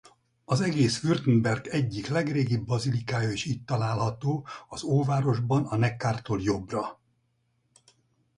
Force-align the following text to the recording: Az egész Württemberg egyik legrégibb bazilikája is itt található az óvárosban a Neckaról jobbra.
Az 0.45 0.61
egész 0.61 1.01
Württemberg 1.03 1.67
egyik 1.67 2.07
legrégibb 2.07 2.65
bazilikája 2.65 3.29
is 3.31 3.45
itt 3.45 3.65
található 3.65 4.47
az 4.67 4.83
óvárosban 4.83 5.65
a 5.65 5.75
Neckaról 5.75 6.41
jobbra. 6.41 6.99